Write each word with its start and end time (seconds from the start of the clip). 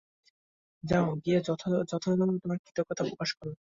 যাও, 0.83 1.07
গিয়ে 1.23 1.39
যথাযথভাবে 1.47 2.05
তোমার 2.41 2.57
কৃতজ্ঞতা 2.63 3.03
প্রকাশ 3.09 3.29
করো! 3.37 3.51